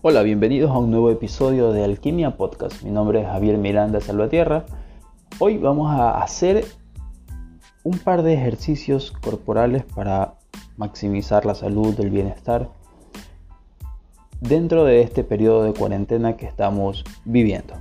[0.00, 2.84] Hola, bienvenidos a un nuevo episodio de Alquimia Podcast.
[2.84, 4.64] Mi nombre es Javier Miranda Salvatierra.
[5.40, 6.64] Hoy vamos a hacer
[7.82, 10.34] un par de ejercicios corporales para
[10.76, 12.70] maximizar la salud, el bienestar
[14.40, 17.74] dentro de este periodo de cuarentena que estamos viviendo.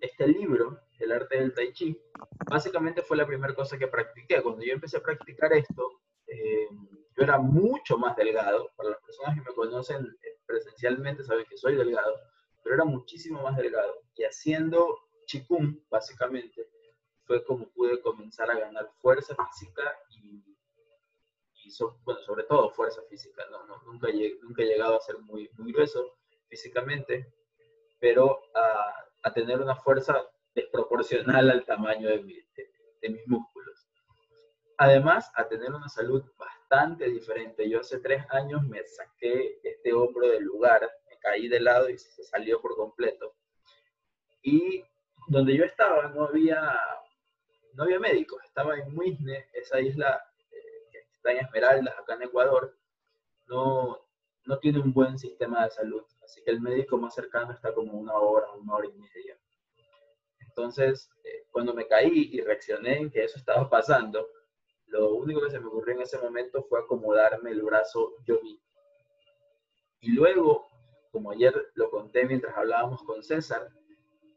[0.00, 2.00] Este libro, El arte del tai chi,
[2.48, 4.40] básicamente fue la primera cosa que practiqué.
[4.42, 5.90] Cuando yo empecé a practicar esto,
[6.28, 6.68] eh,
[7.16, 8.70] yo era mucho más delgado.
[8.76, 12.14] Para las personas que me conocen eh, presencialmente saben que soy delgado,
[12.62, 13.94] pero era muchísimo más delgado.
[14.14, 16.68] Y haciendo chikung, básicamente,
[17.24, 20.44] fue como pude comenzar a ganar fuerza física y,
[22.04, 23.44] bueno, sobre todo fuerza física.
[23.50, 24.08] No, nunca,
[24.42, 26.16] nunca he llegado a ser muy, muy grueso
[26.48, 27.32] físicamente,
[27.98, 32.46] pero a, tener una fuerza desproporcional al tamaño de,
[33.02, 33.88] de mis músculos.
[34.78, 36.55] Además, a tener una salud bastante
[37.12, 37.68] diferente.
[37.68, 41.98] Yo hace tres años me saqué este hombro del lugar, me caí de lado y
[41.98, 43.34] se salió por completo.
[44.42, 44.84] Y
[45.28, 46.60] donde yo estaba no había,
[47.74, 52.22] no había médicos, estaba en Muisne, esa isla eh, que está en Esmeraldas, acá en
[52.22, 52.76] Ecuador,
[53.46, 54.06] no,
[54.44, 56.04] no tiene un buen sistema de salud.
[56.24, 59.38] Así que el médico más cercano está como una hora, una hora y media.
[60.40, 64.26] Entonces, eh, cuando me caí y reaccioné en que eso estaba pasando,
[64.86, 68.64] lo único que se me ocurrió en ese momento fue acomodarme el brazo yo mismo.
[70.00, 70.68] Y luego,
[71.10, 73.68] como ayer lo conté mientras hablábamos con César,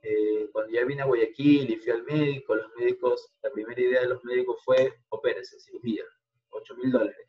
[0.02, 4.02] eh, cuando ya vine a Guayaquil y fui al médico, los médicos, la primera idea
[4.02, 6.04] de los médicos fue, opérese, cirugía,
[6.52, 7.28] 8 mil dólares.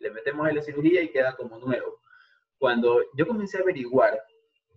[0.00, 2.00] Le metemos en la cirugía y queda como nuevo.
[2.58, 4.20] Cuando yo comencé a averiguar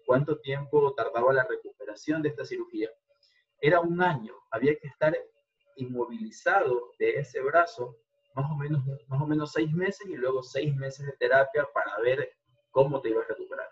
[0.05, 2.89] cuánto tiempo tardaba la recuperación de esta cirugía,
[3.59, 4.35] era un año.
[4.51, 5.17] Había que estar
[5.77, 7.97] inmovilizado de ese brazo
[8.35, 11.99] más o menos, más o menos seis meses y luego seis meses de terapia para
[12.01, 12.29] ver
[12.69, 13.67] cómo te ibas a recuperar.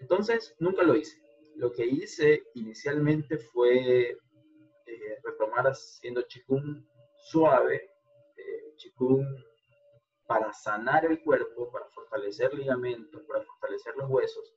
[0.00, 1.16] Entonces, nunca lo hice.
[1.56, 6.84] Lo que hice inicialmente fue eh, retomar haciendo chikung
[7.16, 7.90] suave,
[8.36, 8.74] eh,
[10.26, 14.54] para sanar el cuerpo, para fortalecer ligamentos, para fortalecer los huesos.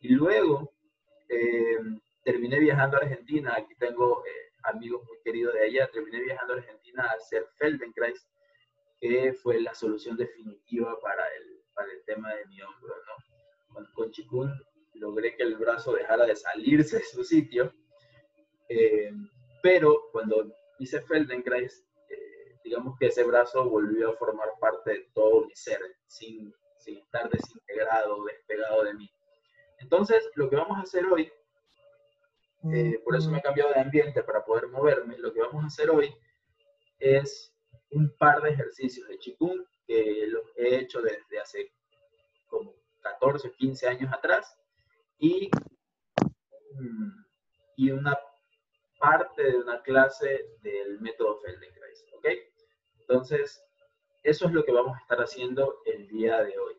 [0.00, 0.72] Y luego
[1.28, 1.78] eh,
[2.22, 3.54] terminé viajando a Argentina.
[3.56, 8.26] Aquí tengo eh, amigos muy queridos de allá, terminé viajando a Argentina a hacer Feldenkrais,
[9.00, 13.74] que fue la solución definitiva para el, para el tema de mi hombro, ¿no?
[13.74, 14.52] Con, con Chikun
[14.94, 17.72] logré que el brazo dejara de salirse de su sitio,
[18.68, 19.12] eh,
[19.62, 25.46] pero cuando hice Feldenkrais, eh, digamos que ese brazo volvió a formar parte de todo
[25.46, 29.10] mi ser, sin, sin estar desintegrado, despegado de mí.
[29.78, 31.30] Entonces, lo que vamos a hacer hoy
[32.72, 35.18] eh, por eso me he cambiado de ambiente para poder moverme.
[35.18, 36.14] Lo que vamos a hacer hoy
[36.98, 37.54] es
[37.90, 41.72] un par de ejercicios de Qigong que los he hecho desde hace
[42.46, 44.58] como 14 o 15 años atrás
[45.18, 45.50] y,
[46.74, 47.24] mm,
[47.76, 48.18] y una
[48.98, 52.26] parte de una clase del método Feldenkrais, ¿ok?
[53.00, 53.62] Entonces,
[54.22, 56.74] eso es lo que vamos a estar haciendo el día de hoy.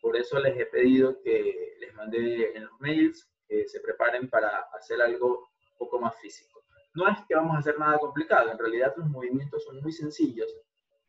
[0.00, 3.32] Por eso les he pedido que les mande en los mails
[3.66, 6.62] se preparen para hacer algo un poco más físico.
[6.94, 10.54] No es que vamos a hacer nada complicado, en realidad los movimientos son muy sencillos,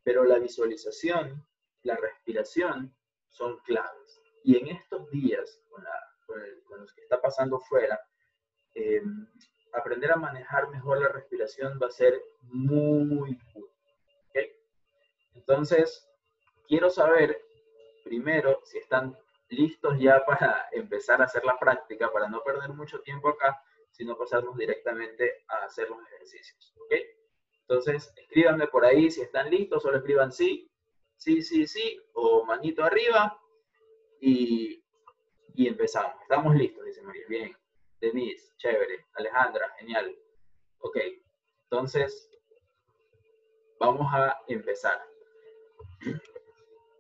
[0.03, 1.45] pero la visualización,
[1.81, 2.95] la respiración
[3.29, 4.22] son claves.
[4.44, 5.84] Y en estos días, con,
[6.79, 8.00] los que está pasando fuera,
[8.73, 9.28] em,
[9.73, 13.73] aprender a manejar mejor la respiración va a ser muy útil.
[15.35, 16.07] Entonces,
[16.67, 17.38] quiero saber
[18.03, 19.17] primero si están
[19.50, 23.59] listos ya para empezar a hacer la práctica, para no perder mucho tiempo acá,
[23.91, 26.73] sino pasarnos directamente a hacer los ejercicios.
[26.77, 26.93] ¿Ok?
[27.61, 30.69] Entonces, escríbanme por ahí si están listos, solo escriban sí,
[31.17, 33.39] sí, sí, sí, o manito arriba,
[34.19, 34.83] y,
[35.55, 36.21] y empezamos.
[36.21, 37.25] Estamos listos, dice María.
[37.27, 37.57] Bien.
[37.99, 39.05] Denise, chévere.
[39.15, 40.15] Alejandra, genial.
[40.79, 40.97] Ok.
[41.63, 42.29] Entonces,
[43.79, 45.01] vamos a empezar.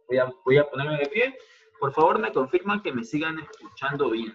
[0.07, 1.37] Voy a, voy a ponerme de pie.
[1.83, 4.33] Por favor, me confirman que me sigan escuchando bien.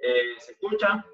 [0.00, 1.04] Eh, ¿Se escucha?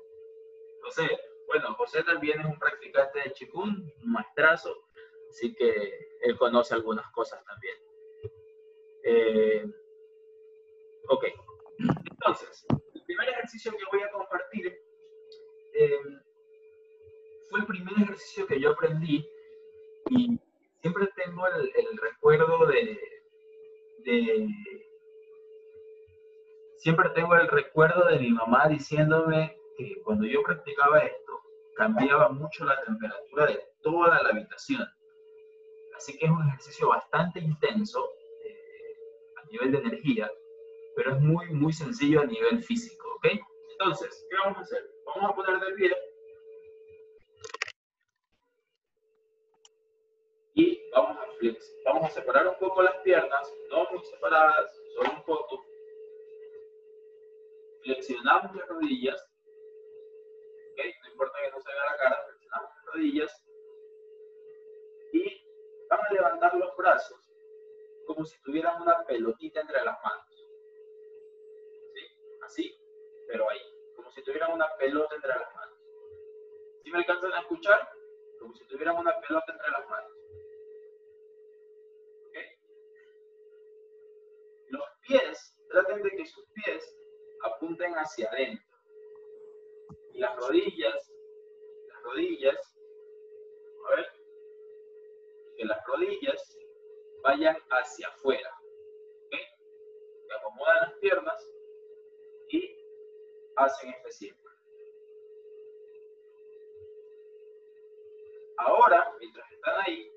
[0.85, 1.11] José.
[1.49, 4.73] Bueno, José también es un practicante de Chikun, un maestrazo,
[5.31, 5.73] así que
[6.23, 7.77] él conoce algunas cosas también.
[9.03, 9.65] Eh,
[11.09, 11.25] ok.
[12.13, 12.65] Entonces,
[12.95, 14.81] el primer ejercicio que voy a compartir
[15.75, 15.99] eh,
[17.51, 19.29] fue el primer ejercicio que yo aprendí
[20.11, 20.39] y
[20.81, 23.14] siempre tengo el recuerdo de,
[26.79, 31.41] siempre tengo el recuerdo de mi mamá diciéndome que cuando yo practicaba esto,
[31.77, 34.87] cambiaba mucho la temperatura de toda la habitación.
[35.97, 38.11] Así que es un ejercicio bastante intenso
[38.45, 38.97] eh,
[39.43, 40.31] a nivel de energía,
[40.97, 43.29] pero es muy, muy sencillo a nivel físico, ¿ok?
[43.73, 44.91] Entonces, ¿qué vamos a hacer?
[45.07, 45.97] Vamos a poner de pie
[50.55, 51.75] y vamos a flex.
[51.85, 55.65] Vamos a separar un poco las piernas, no muy separadas, solo un poco.
[57.83, 59.21] Flexionamos las rodillas,
[60.73, 60.81] ¿ok?
[61.03, 63.45] No importa que no se vea la cara, flexionamos las rodillas
[65.13, 65.47] y
[65.91, 67.21] vamos a levantar los brazos
[68.07, 70.49] como si tuvieran una pelotita entre las manos.
[71.95, 72.01] ¿Sí?
[72.43, 72.81] Así,
[73.27, 73.61] pero ahí,
[73.97, 75.79] como si tuvieran una pelota entre las manos.
[76.83, 77.89] ¿Sí me alcanzan a escuchar?
[78.39, 80.24] Como si tuvieran una pelota entre las manos.
[84.75, 86.97] Los pies, traten de que sus pies
[87.45, 88.77] apunten hacia adentro.
[90.13, 91.13] Y las rodillas,
[91.89, 92.77] las rodillas,
[93.87, 94.07] a ver,
[95.57, 96.59] que las rodillas
[97.23, 98.51] vayan hacia afuera.
[99.27, 99.47] ¿okay?
[100.27, 101.51] Se acomodan las piernas
[102.49, 102.77] y
[103.57, 104.55] hacen este círculo.
[108.59, 110.11] Ahora, mientras están ahí,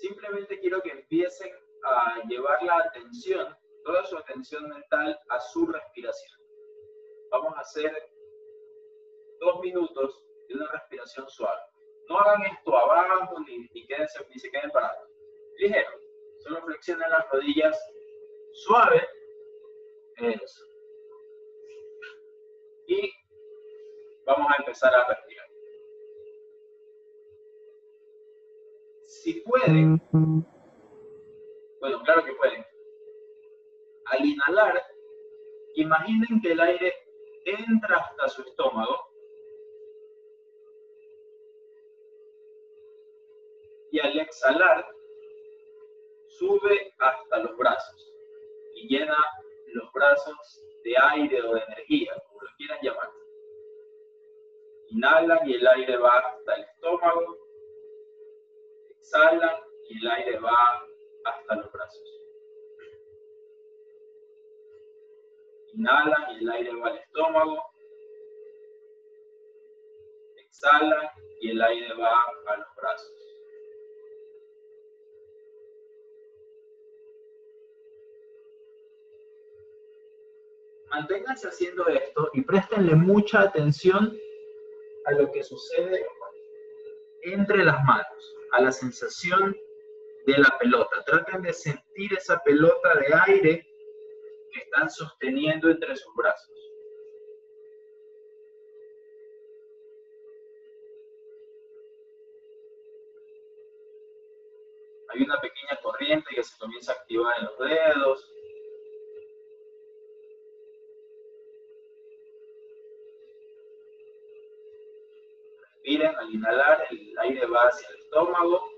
[0.00, 6.40] simplemente quiero que empiecen a llevar la atención, toda su atención mental a su respiración.
[7.30, 7.92] Vamos a hacer
[9.40, 11.60] dos minutos de una respiración suave.
[12.08, 13.86] No hagan esto abajo ni, ni,
[14.38, 15.08] se queden parados.
[15.58, 15.90] Ligero.
[16.40, 17.78] Solo flexionen las rodillas
[18.52, 19.08] suave.
[20.16, 20.64] Eso.
[22.86, 23.10] Y
[24.26, 25.46] vamos a empezar a respirar.
[29.02, 30.00] Si pueden,
[31.82, 32.64] bueno, claro que pueden.
[34.04, 34.80] Al inhalar,
[35.74, 36.94] imaginen que el aire
[37.44, 39.00] entra hasta su estómago
[43.90, 44.86] y al exhalar
[46.28, 48.12] sube hasta los brazos
[48.76, 49.16] y llena
[49.74, 53.10] los brazos de aire o de energía, como lo quieran llamar.
[54.90, 57.38] Inhalan y el aire va hasta el estómago,
[59.00, 59.56] exhalan
[59.88, 60.91] y el aire va
[61.24, 62.22] hasta los brazos.
[65.74, 67.62] Inhala y el aire va al estómago.
[70.36, 73.12] Exhala y el aire va a los brazos.
[80.90, 84.14] Manténganse haciendo esto y préstenle mucha atención
[85.06, 86.04] a lo que sucede
[87.22, 89.56] entre las manos, a la sensación
[90.26, 91.02] de la pelota.
[91.04, 93.66] Traten de sentir esa pelota de aire
[94.52, 96.50] que están sosteniendo entre sus brazos.
[105.08, 108.32] Hay una pequeña corriente que se comienza a activar en los dedos.
[115.60, 118.71] Respiren, al inhalar el aire va hacia el estómago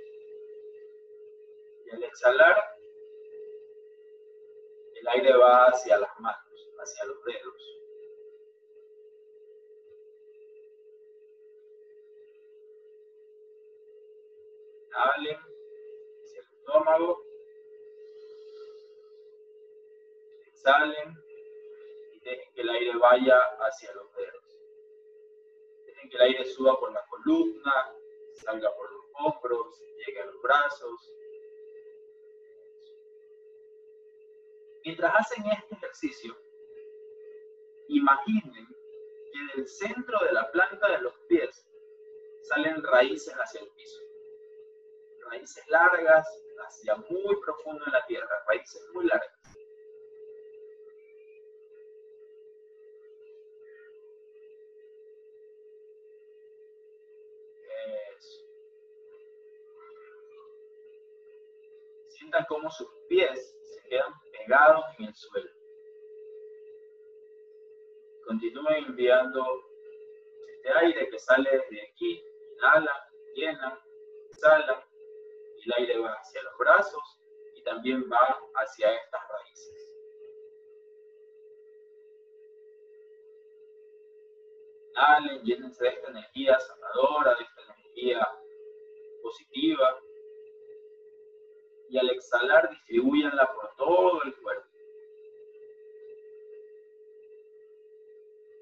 [1.95, 2.65] al exhalar,
[4.95, 7.81] el aire va hacia las manos, hacia los dedos.
[14.87, 15.39] Inhalen
[16.23, 17.25] hacia el estómago.
[20.47, 21.15] Exhalen
[22.13, 24.59] y dejen que el aire vaya hacia los dedos.
[25.87, 27.95] Dejen que el aire suba por la columna,
[28.35, 31.15] salga por los hombros, llegue a los brazos,
[34.85, 36.37] Mientras hacen este ejercicio,
[37.89, 38.67] imaginen
[39.33, 41.65] que del centro de la planta de los pies
[42.43, 43.99] salen raíces hacia el piso.
[45.31, 46.29] Raíces largas
[46.67, 49.31] hacia muy profundo en la tierra, raíces muy largas.
[58.19, 58.45] Eso.
[62.09, 64.13] Sientan cómo sus pies se quedan
[64.47, 65.51] en el suelo.
[68.27, 69.45] Continúen enviando
[70.55, 72.23] este aire que sale desde aquí,
[72.53, 73.81] inhala, llena,
[74.31, 74.87] exhala,
[75.65, 77.03] el aire va hacia los brazos
[77.55, 79.91] y también va hacia estas raíces.
[84.91, 88.29] Inhalen, llénense de esta energía sanadora, de esta energía
[89.23, 90.01] positiva,
[91.89, 94.69] y al exhalar distribuyanla por todo el cuerpo.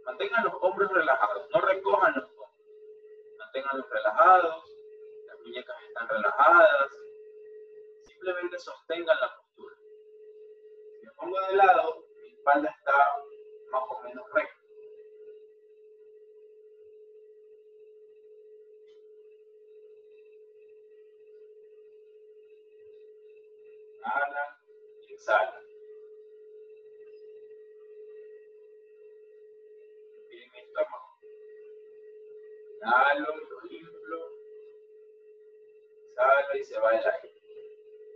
[0.05, 2.51] Mantengan los hombros relajados, no recojan los hombros.
[3.39, 4.65] Manténganlos relajados,
[5.27, 6.93] las muñecas están relajadas.
[8.03, 9.77] Simplemente sostengan la postura.
[11.01, 12.93] Si me pongo de lado, mi espalda está
[13.71, 14.63] más o menos recta.
[23.97, 24.59] Inhala
[25.23, 25.63] exhala.
[30.53, 31.09] mi estómago.
[32.77, 34.21] Inhalo lo inflo.
[36.09, 37.35] Exhalo y se va el aire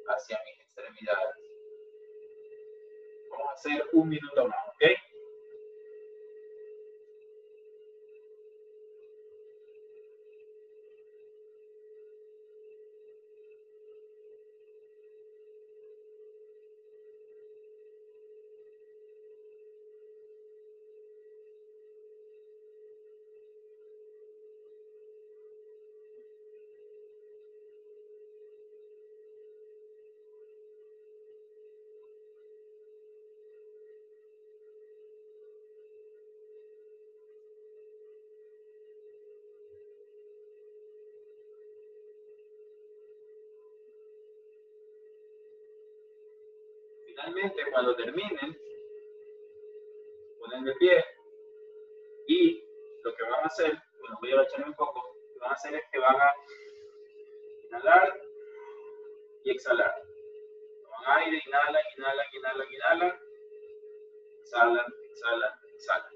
[0.08, 1.36] hacia mis extremidades.
[3.30, 4.65] Vamos a hacer un minuto más,
[47.26, 48.56] finalmente cuando terminen,
[50.38, 51.04] ponen de pie
[52.28, 52.64] y
[53.02, 55.54] lo que van a hacer, bueno, voy a echarme un poco, lo que van a
[55.54, 56.34] hacer es que van a
[57.64, 58.20] inhalar
[59.44, 59.94] y exhalar.
[60.82, 63.22] Toman aire, inhalan, inhalan, inhalan, inhalan,
[64.40, 66.12] exhalan, exhalan.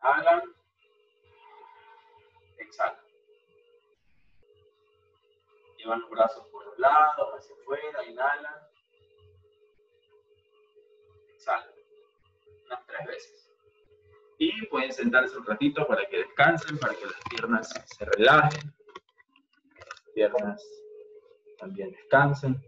[0.00, 0.54] Inhalan,
[2.58, 3.12] exhalan.
[5.82, 8.54] Llevan los brazos por los lados, hacia afuera, inhalan.
[11.34, 11.68] Exhalan.
[12.66, 13.50] Unas tres veces.
[14.38, 18.72] Y pueden sentarse un ratito para que descansen, para que las piernas se relajen.
[19.74, 20.64] Las piernas
[21.58, 22.62] también descansen.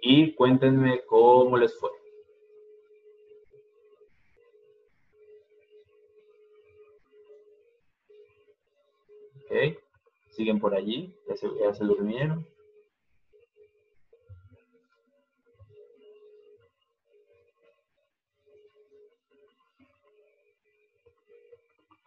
[0.00, 1.90] Y cuéntenme cómo les fue.
[10.42, 12.44] Siguen por allí, ya se, ya se durmieron.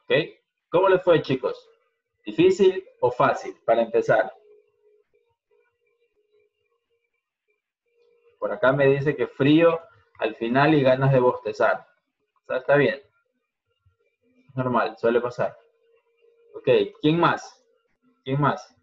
[0.04, 0.14] ¿Ok?
[0.70, 1.58] ¿Cómo les fue, chicos?
[2.26, 4.34] ¿Difícil o fácil para empezar?
[8.38, 9.80] Por acá me dice que frío
[10.20, 11.88] al final y ganas de bostezar.
[12.50, 13.02] Está bien.
[14.56, 15.58] Normal, suele pasar.
[16.54, 16.68] Ok,
[17.02, 17.55] ¿quién más?
[18.26, 18.76] ¿Quién más?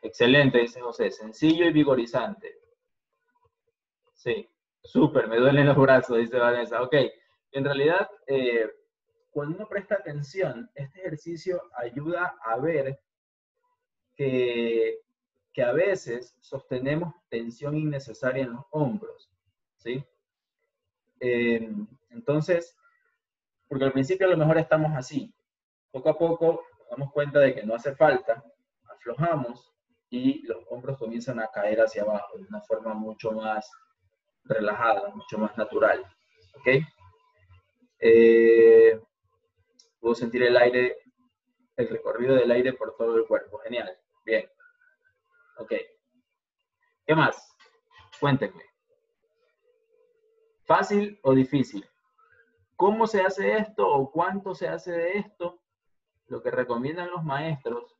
[0.00, 1.10] Excelente, dice José.
[1.10, 2.56] Sencillo y vigorizante.
[4.14, 4.48] Sí,
[4.80, 6.80] súper, me duelen los brazos, dice Vanessa.
[6.82, 6.94] Ok,
[7.50, 8.70] en realidad, eh,
[9.30, 13.00] cuando uno presta atención, este ejercicio ayuda a ver
[14.14, 15.00] que,
[15.52, 19.28] que a veces sostenemos tensión innecesaria en los hombros.
[19.78, 20.04] ¿Sí?
[21.18, 21.68] Eh,
[22.10, 22.77] entonces,
[23.68, 25.32] porque al principio a lo mejor estamos así.
[25.90, 28.42] Poco a poco nos damos cuenta de que no hace falta,
[28.90, 29.72] aflojamos
[30.10, 33.70] y los hombros comienzan a caer hacia abajo de una forma mucho más
[34.44, 36.04] relajada, mucho más natural.
[36.54, 36.84] ¿Ok?
[38.00, 39.00] Eh,
[40.00, 40.96] puedo sentir el aire,
[41.76, 43.58] el recorrido del aire por todo el cuerpo.
[43.58, 43.96] Genial.
[44.24, 44.48] Bien.
[45.58, 45.72] Ok.
[47.06, 47.54] ¿Qué más?
[48.20, 48.62] Cuéntenme.
[50.64, 51.88] ¿Fácil o difícil?
[52.78, 55.60] ¿Cómo se hace esto o cuánto se hace de esto?
[56.28, 57.98] Lo que recomiendan los maestros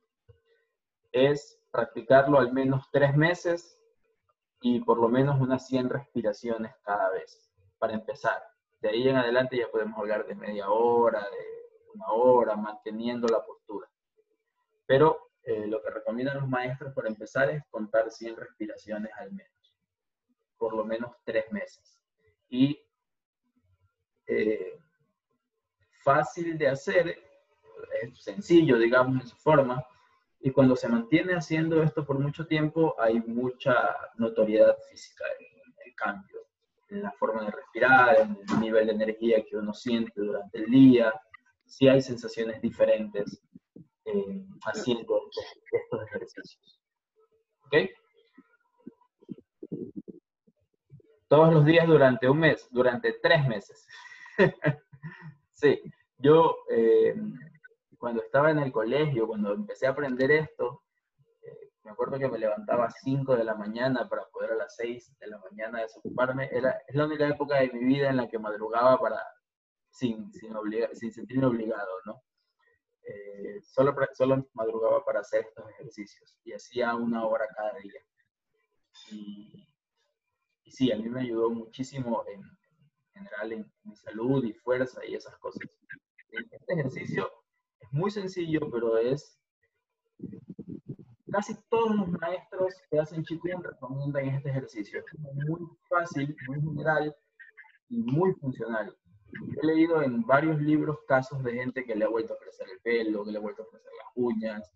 [1.11, 3.77] es practicarlo al menos tres meses
[4.61, 8.41] y por lo menos unas 100 respiraciones cada vez, para empezar.
[8.79, 13.43] De ahí en adelante ya podemos hablar de media hora, de una hora, manteniendo la
[13.43, 13.89] postura.
[14.85, 19.75] Pero eh, lo que recomiendan los maestros para empezar es contar 100 respiraciones al menos,
[20.57, 21.99] por lo menos tres meses
[22.47, 22.81] y
[24.29, 24.79] eh,
[26.03, 27.17] fácil de hacer,
[28.01, 29.83] es sencillo, digamos, en su forma,
[30.39, 33.73] y cuando se mantiene haciendo esto por mucho tiempo, hay mucha
[34.15, 36.39] notoriedad física en el cambio,
[36.89, 40.65] en la forma de respirar, en el nivel de energía que uno siente durante el
[40.67, 41.13] día,
[41.65, 43.41] si hay sensaciones diferentes
[44.05, 45.29] eh, haciendo
[45.71, 46.79] estos ejercicios.
[47.65, 47.75] ¿Ok?
[51.29, 53.87] todos los días durante un mes, durante tres meses.
[55.51, 55.81] sí,
[56.17, 57.15] yo eh,
[57.97, 60.83] cuando estaba en el colegio, cuando empecé a aprender esto,
[61.41, 64.75] eh, me acuerdo que me levantaba a 5 de la mañana para poder a las
[64.75, 66.49] 6 de la mañana desocuparme.
[66.51, 69.21] Era, es la única época de mi vida en la que madrugaba para,
[69.89, 70.53] sin, sin,
[70.93, 72.23] sin sentirme obligado, ¿no?
[73.03, 78.01] Eh, solo, solo madrugaba para hacer estos ejercicios y hacía una hora cada día.
[79.11, 79.67] Y,
[80.63, 82.43] y sí, a mí me ayudó muchísimo en,
[83.19, 85.61] general en salud y fuerza y esas cosas.
[86.31, 87.29] Este ejercicio
[87.79, 89.39] es muy sencillo, pero es
[91.31, 94.99] casi todos los maestros que hacen Qigong recomiendan este ejercicio.
[94.99, 97.15] Es muy fácil, muy general
[97.89, 98.95] y muy funcional.
[99.61, 102.79] He leído en varios libros casos de gente que le ha vuelto a crecer el
[102.81, 104.71] pelo, que le ha vuelto a crecer las uñas,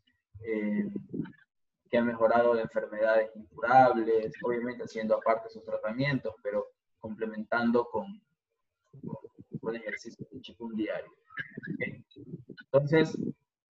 [0.45, 0.91] eh,
[1.89, 6.67] que ha mejorado de enfermedades incurables, obviamente haciendo aparte sus tratamientos, pero
[6.99, 8.21] complementando con,
[9.61, 11.11] con, ejercicio de diario.
[12.65, 13.17] Entonces,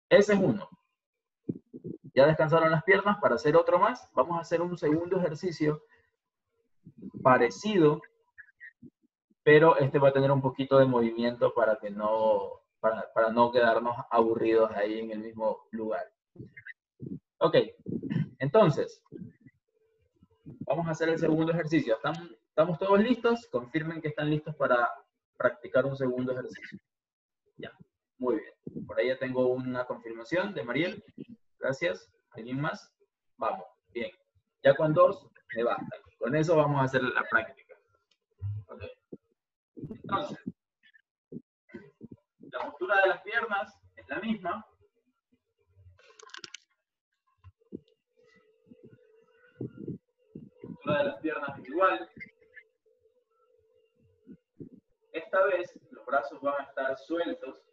[0.09, 0.69] ese es uno.
[2.15, 4.09] Ya descansaron las piernas para hacer otro más.
[4.13, 5.83] Vamos a hacer un segundo ejercicio
[7.21, 8.01] parecido,
[9.43, 13.95] pero este va a tener un poquito de movimiento para que no, para, no quedarnos
[14.11, 16.11] aburridos ahí en el mismo lugar.
[17.39, 17.57] Ok,
[18.39, 19.01] entonces,
[20.61, 21.95] vamos a hacer el segundo ejercicio.
[21.95, 22.15] ¿Están,
[22.47, 23.47] ¿Estamos todos listos?
[23.47, 24.89] Confirmen que están listos para
[25.37, 26.79] practicar un segundo ejercicio.
[27.57, 27.71] Ya,
[28.17, 28.85] muy bien.
[28.85, 31.03] Por ahí ya tengo una confirmación de Mariel.
[31.59, 32.09] Gracias.
[32.31, 32.91] ¿Alguien más?
[33.37, 34.11] Vamos, bien.
[34.63, 35.97] Ya con dos me basta.
[36.17, 37.75] Con eso vamos a hacer la práctica.
[38.67, 38.89] Okay.
[39.75, 40.39] Entonces,
[42.39, 44.65] la postura de las piernas es la misma.
[49.59, 52.09] La postura de las piernas es igual.
[55.13, 57.63] Esta vez los brazos van a estar sueltos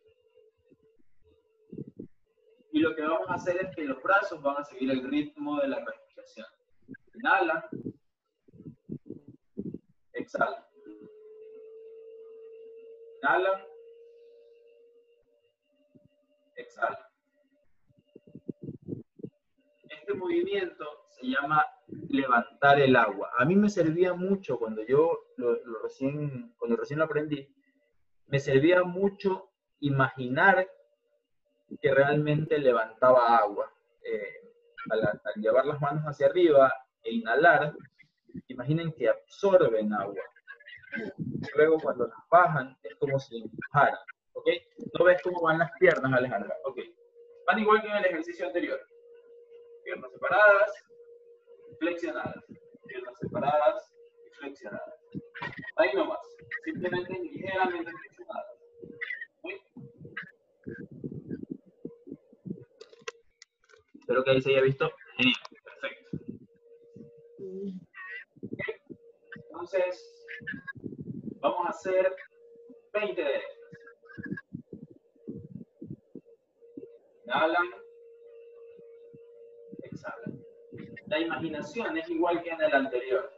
[2.72, 5.58] y lo que vamos a hacer es que los brazos van a seguir el ritmo
[5.60, 6.46] de la respiración.
[7.14, 7.68] Inhala.
[10.12, 10.68] Exhala.
[13.22, 13.66] Inhala.
[16.56, 17.10] Exhala.
[19.88, 21.66] Este movimiento se llama
[22.08, 23.30] levantar el agua.
[23.38, 27.48] A mí me servía mucho cuando yo lo, recién, cuando recién lo aprendí,
[28.26, 30.68] me servía mucho imaginar
[31.80, 33.72] que realmente levantaba agua.
[34.02, 34.34] Eh,
[34.90, 37.74] al, llevar las manos hacia arriba e inhalar,
[38.48, 40.22] imaginen que absorben agua.
[41.54, 43.98] Luego cuando las bajan es como si empujaran.
[44.32, 44.48] ¿Ok?
[44.98, 46.56] ¿No ves cómo van las piernas, Alejandra?
[46.64, 46.78] Ok.
[47.46, 48.80] Van igual que en el ejercicio anterior.
[49.84, 50.72] Piernas separadas,
[51.80, 52.44] flexionadas.
[52.86, 53.92] Piernas separadas
[54.26, 55.00] y flexionadas.
[55.76, 56.20] Ahí nomás.
[56.64, 58.60] Simplemente ligeramente flexionadas.
[63.98, 64.90] Espero que ahí se haya visto.
[65.16, 66.18] Genial, perfecto.
[69.36, 70.26] Entonces,
[71.40, 72.14] vamos a hacer
[72.92, 73.60] 20 de estas.
[77.24, 77.68] Inhalan,
[79.84, 80.29] exhalan.
[81.10, 83.28] La imaginación es igual que en el anterior.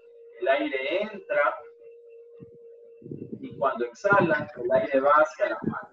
[0.43, 1.59] El aire entra
[3.41, 5.89] y cuando exhalan, el aire va hacia las manos.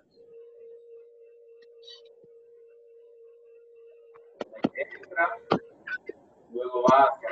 [6.51, 7.29] luego va hacia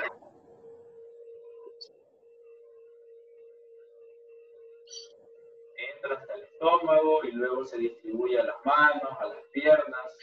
[5.94, 10.18] entra hasta el estómago y luego se distribuye a las manos, a las piernas.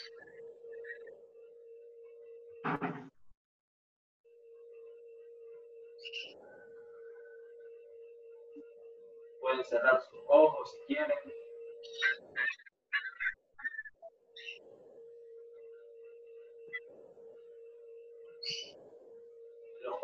[9.64, 11.18] Cerrar sus ojos si quieren.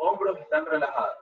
[0.01, 1.17] hombros están relajados.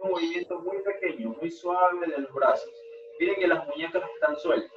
[0.00, 2.72] Un movimiento muy pequeño, muy suave de los brazos.
[3.18, 4.73] Miren que las muñecas están sueltas.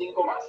[0.00, 0.42] Cinco más.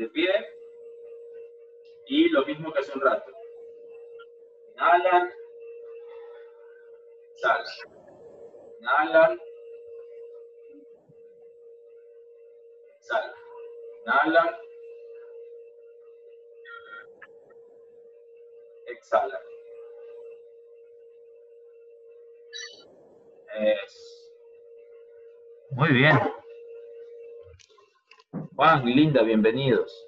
[0.00, 0.32] De pie.
[2.06, 3.30] Y lo mismo que hace un rato.
[4.74, 5.30] Inhalan.
[7.34, 7.64] Exhalan.
[8.80, 9.40] Inhalan.
[12.96, 13.34] Exhalan.
[14.06, 14.56] Inhalan.
[18.86, 19.42] Exhalan.
[23.54, 24.32] Es.
[25.72, 26.29] Muy bien.
[28.60, 30.06] Juan, Linda, bienvenidos.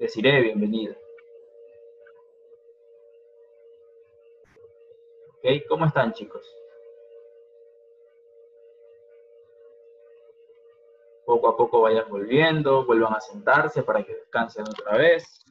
[0.00, 0.96] Deciré bienvenido.
[5.36, 6.42] Ok, ¿cómo están chicos?
[11.26, 15.44] Poco a poco vayan volviendo, vuelvan a sentarse para que descansen otra vez.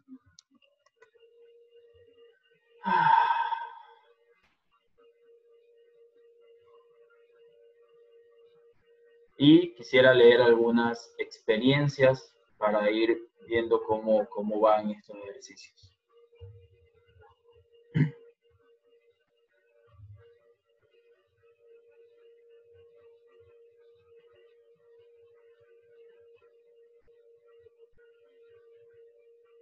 [9.43, 15.97] Y quisiera leer algunas experiencias para ir viendo cómo, cómo van estos ejercicios.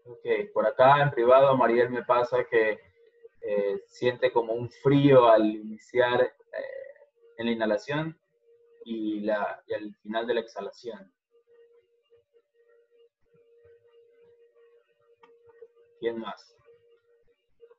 [0.03, 2.81] Ok, por acá en privado Mariel me pasa que
[3.39, 6.33] eh, siente como un frío al iniciar eh,
[7.37, 8.18] en la inhalación
[8.89, 11.13] y, la, y al final de la exhalación.
[15.99, 16.57] ¿Quién más?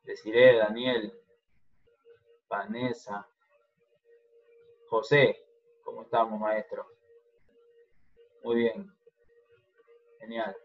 [0.04, 1.12] Deciré, Daniel,
[2.48, 3.28] Vanessa,
[4.88, 5.44] José,
[5.82, 6.86] ¿cómo estamos, maestro?
[8.44, 8.92] Muy bien.
[10.20, 10.56] Genial.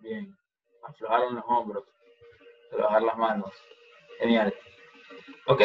[0.00, 0.36] Bien.
[0.82, 1.89] Aflojaron los hombros.
[2.70, 3.52] Trabajar las manos.
[4.18, 4.54] Genial.
[5.46, 5.62] Ok.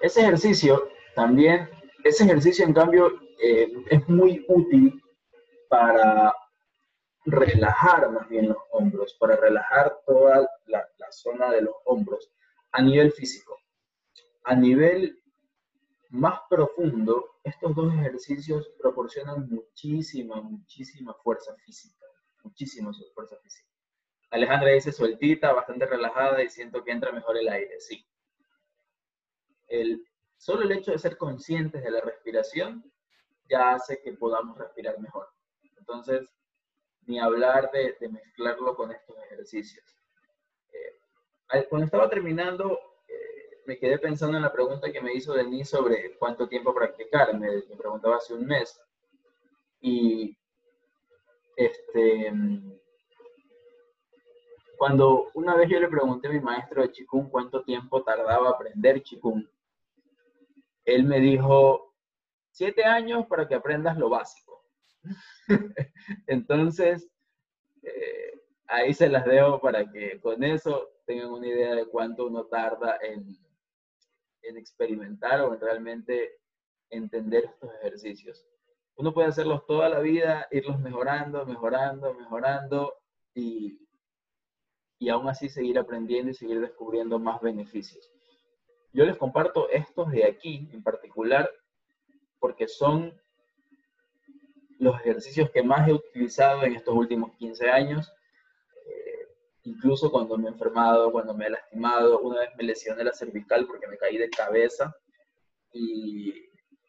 [0.00, 1.68] Ese ejercicio también,
[2.04, 5.02] ese ejercicio en cambio eh, es muy útil
[5.68, 6.34] para
[7.26, 12.30] relajar más bien los hombros, para relajar toda la, la zona de los hombros
[12.72, 13.58] a nivel físico.
[14.44, 15.20] A nivel
[16.10, 22.04] más profundo, estos dos ejercicios proporcionan muchísima, muchísima fuerza física,
[22.42, 23.69] muchísima fuerza física.
[24.30, 28.06] Alejandra dice sueltita, bastante relajada y siento que entra mejor el aire, sí.
[29.68, 30.04] El,
[30.36, 32.84] solo el hecho de ser conscientes de la respiración
[33.48, 35.28] ya hace que podamos respirar mejor.
[35.76, 36.32] Entonces,
[37.06, 39.84] ni hablar de, mezclarlo con estos ejercicios.
[40.72, 45.76] Eh, cuando estaba terminando, eh, me quedé pensando en la pregunta que me hizo Denise
[45.76, 47.36] sobre cuánto tiempo practicar.
[47.36, 48.80] Me, me preguntaba hace un mes.
[49.80, 50.36] Y
[51.56, 52.32] este,
[54.80, 59.02] cuando una vez yo le pregunté a mi maestro de Chikung cuánto tiempo tardaba aprender
[59.02, 59.46] Chikung,
[60.86, 61.94] él me dijo,
[62.50, 64.64] siete años para que aprendas lo básico.
[66.26, 67.06] Entonces,
[67.82, 72.46] eh, ahí se las dejo para que con eso tengan una idea de cuánto uno
[72.46, 73.36] tarda en,
[74.40, 76.38] en experimentar o en realmente
[76.88, 78.46] entender estos ejercicios.
[78.96, 82.94] Uno puede hacerlos toda la vida, irlos mejorando, mejorando, mejorando
[83.34, 83.89] y
[85.00, 88.12] y aún así seguir aprendiendo y seguir descubriendo más beneficios.
[88.92, 91.50] Yo les comparto estos de aquí en particular
[92.38, 93.18] porque son
[94.78, 98.12] los ejercicios que más he utilizado en estos últimos 15 años.
[98.86, 99.26] Eh,
[99.62, 103.66] incluso cuando me he enfermado, cuando me he lastimado, una vez me lesioné la cervical
[103.66, 104.94] porque me caí de cabeza
[105.72, 106.30] y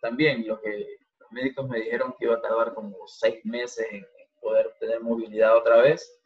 [0.01, 4.05] también lo que los médicos me dijeron que iba a tardar como seis meses en
[4.41, 6.20] poder tener movilidad otra vez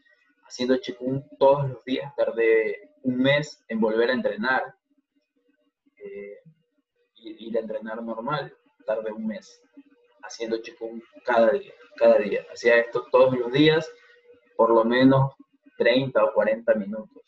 [0.46, 4.76] haciendo chikung todos los días, tardé un mes en volver a entrenar.
[5.98, 6.40] Eh,
[7.18, 8.56] ir a entrenar normal,
[8.86, 9.62] tardé un mes
[10.22, 12.46] haciendo chikung cada día, cada día.
[12.52, 13.90] Hacía esto todos los días,
[14.56, 15.34] por lo menos
[15.78, 17.24] 30 o 40 minutos.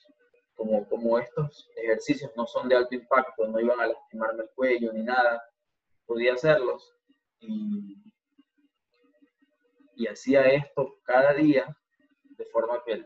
[0.56, 4.92] Como, como estos ejercicios no son de alto impacto, no iban a lastimarme el cuello
[4.94, 5.42] ni nada,
[6.06, 6.92] podía hacerlos.
[7.40, 8.04] Y,
[9.96, 11.78] y hacía esto cada día
[12.38, 13.06] de forma que,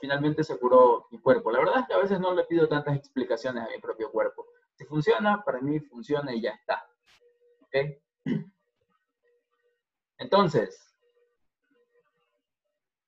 [0.00, 1.52] finalmente se curó mi cuerpo.
[1.52, 4.46] La verdad es que a veces no le pido tantas explicaciones a mi propio cuerpo.
[4.74, 6.84] Si funciona, para mí funciona y ya está.
[10.18, 10.96] Entonces,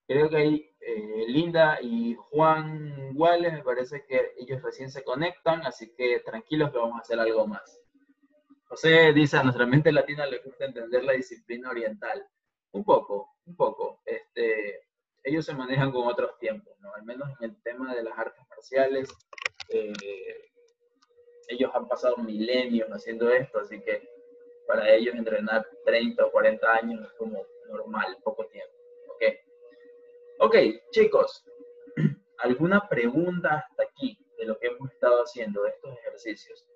[0.07, 5.67] creo que ahí eh, Linda y Juan Wallace, me parece que ellos recién se conectan,
[5.67, 7.81] así que tranquilos que vamos a hacer algo más.
[8.67, 12.25] José dice, a nuestra mente latina le gusta entender la disciplina oriental.
[12.73, 14.01] Un poco, un poco.
[14.05, 14.90] Este,
[15.25, 16.95] ellos se manejan con otros tiempos, ¿no?
[16.95, 19.09] Al menos en el tema de las artes marciales,
[19.69, 19.93] eh,
[21.49, 24.09] ellos han pasado milenios haciendo esto, así que
[24.67, 28.75] para ellos entrenar 30 o 40 años es como normal, poco tiempo.
[29.09, 29.25] ¿Ok?
[30.41, 30.57] Ok,
[30.91, 31.45] chicos,
[32.39, 36.67] ¿alguna pregunta hasta aquí de lo que hemos estado haciendo, de estos ejercicios?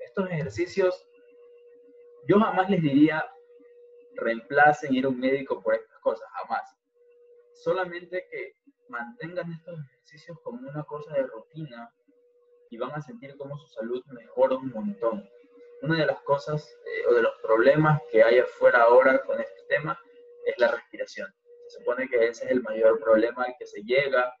[0.00, 1.06] Estos ejercicios,
[2.26, 3.24] yo jamás les diría
[4.16, 6.62] reemplacen ir a un médico por cosas, jamás.
[7.54, 8.54] Solamente que
[8.88, 11.92] mantengan estos ejercicios como una cosa de rutina
[12.70, 15.28] y van a sentir cómo su salud mejora un montón
[15.82, 19.62] una de las cosas eh, o de los problemas que hay afuera ahora con este
[19.68, 19.98] tema
[20.44, 21.32] es la respiración.
[21.68, 24.32] Se supone que ese es el mayor problema al que se llega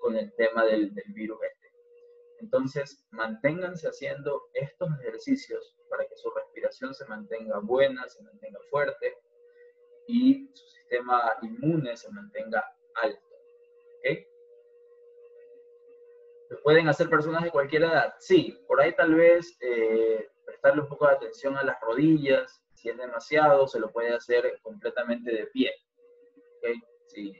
[0.00, 1.72] con el tema del, virus este.
[2.40, 9.16] Entonces, manténganse haciendo estos ejercicios para que su respiración se mantenga buena, se mantenga fuerte
[10.06, 12.64] y su sistema inmune se mantenga
[12.94, 13.34] alto.
[13.98, 14.18] ¿Ok?
[16.50, 18.14] ¿Lo pueden hacer personas de cualquier edad?
[18.18, 22.62] Sí, por ahí tal vez eh, prestarle un poco de atención a las rodillas.
[22.74, 25.72] Si es demasiado, se lo puede hacer completamente de pie.
[27.06, 27.32] Si,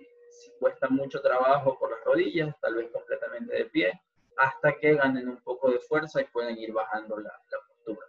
[0.58, 3.92] cuesta mucho trabajo por las rodillas, tal vez completamente de pie,
[4.36, 7.32] hasta que ganen un poco de fuerza y pueden ir bajando la,
[7.68, 8.06] postura.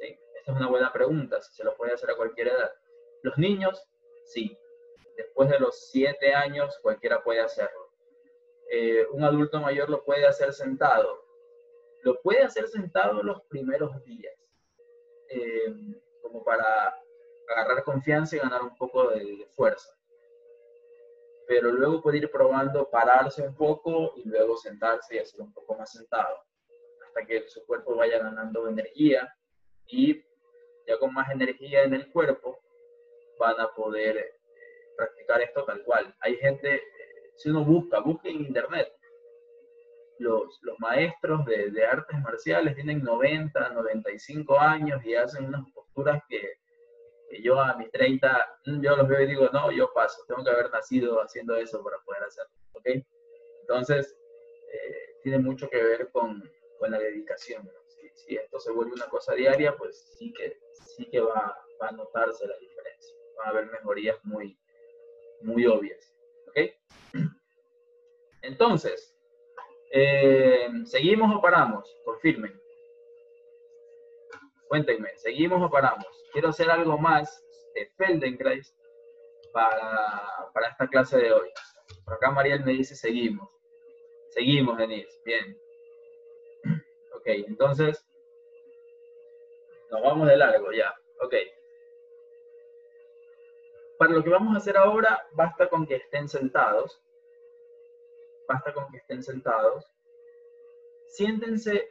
[0.00, 2.70] Esta es una buena pregunta, si se lo puede hacer a cualquier edad.
[3.22, 3.82] Los niños,
[4.24, 4.56] sí.
[5.16, 7.88] Después de los 7 años, cualquiera puede hacerlo.
[8.70, 11.28] Eh, un adulto mayor lo puede hacer sentado
[12.02, 14.34] lo puede hacer sentado los primeros días,
[15.28, 15.74] eh,
[16.22, 16.94] como para
[17.48, 19.94] agarrar confianza y ganar un poco de, fuerza.
[21.46, 25.74] Pero luego puede ir probando pararse un poco y luego sentarse y hacer un poco
[25.76, 26.36] más sentado,
[27.06, 29.34] hasta que su cuerpo vaya ganando energía
[29.86, 30.22] y
[30.86, 32.60] ya con más energía en el cuerpo
[33.38, 34.34] van a poder eh,
[34.96, 36.14] practicar esto tal cual.
[36.20, 36.82] Hay gente, eh,
[37.36, 38.92] si uno busca, busca en internet,
[40.18, 46.20] los, los maestros de, de, artes marciales tienen 90, 95 años y hacen unas posturas
[46.28, 46.54] que,
[47.30, 50.44] que, yo a mis 30, mm, yo los veo y digo, no, yo paso, tengo
[50.44, 52.88] que haber nacido haciendo eso para poder hacerlo, ¿ok?
[53.62, 54.16] Entonces,
[54.72, 56.42] eh, tiene mucho que ver con,
[56.78, 57.70] con la dedicación.
[57.86, 60.58] Si, si, esto se vuelve una cosa diaria, pues sí que,
[60.96, 63.17] sí que va, va a notarse la diferencia.
[63.48, 64.58] A haber mejorías muy,
[65.42, 66.14] muy obvias,
[66.48, 66.58] ¿ok?
[68.42, 69.18] Entonces,
[69.90, 71.88] eh, ¿Seguimos o paramos?
[72.04, 72.52] Confirmen.
[74.68, 76.06] Cuéntenme, ¿seguimos o paramos?
[76.32, 77.42] Quiero hacer algo más
[77.74, 78.76] de Feldenkrais
[79.52, 81.48] para, para esta clase de hoy.
[82.04, 83.48] Por acá Mariel me dice seguimos.
[84.30, 85.18] Seguimos, Denise.
[85.24, 85.56] Bien.
[87.14, 88.04] Ok, entonces
[89.90, 90.94] nos vamos de largo ya.
[91.22, 91.34] Ok.
[93.98, 97.02] Para lo que vamos a hacer ahora, basta con que estén sentados
[98.48, 99.84] basta con que estén sentados.
[101.08, 101.90] Siéntense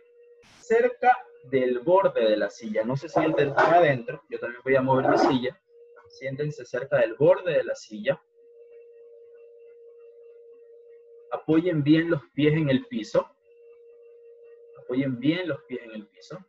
[0.59, 5.07] cerca del borde de la silla, no se sienten adentro, yo también voy a mover
[5.07, 5.61] mi silla.
[6.09, 8.21] Siéntense cerca del borde de la silla.
[11.31, 13.29] Apoyen bien los pies en el piso.
[14.79, 16.39] Apoyen bien los pies en el piso.